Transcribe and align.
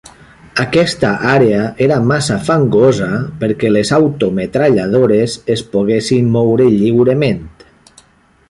Aquesta 0.61 1.09
àrea 1.31 1.59
era 1.87 1.97
massa 2.13 2.37
fangosa 2.47 3.09
perquè 3.43 3.73
les 3.75 3.93
autometralladores 3.99 5.37
es 5.57 5.65
poguessin 5.77 6.33
moure 6.39 6.71
lliurement. 6.81 7.47